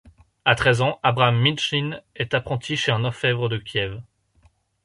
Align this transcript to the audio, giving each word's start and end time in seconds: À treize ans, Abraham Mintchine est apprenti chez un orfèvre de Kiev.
À 0.45 0.55
treize 0.55 0.81
ans, 0.81 0.99
Abraham 1.03 1.39
Mintchine 1.39 2.01
est 2.15 2.33
apprenti 2.33 2.75
chez 2.75 2.91
un 2.91 3.03
orfèvre 3.03 3.49
de 3.49 3.57
Kiev. 3.59 4.01